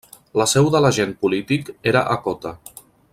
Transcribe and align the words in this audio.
La 0.41 0.47
seu 0.53 0.69
de 0.75 0.81
l'agent 0.85 1.13
polític 1.25 1.71
era 1.93 2.05
a 2.17 2.21
Kota. 2.27 2.59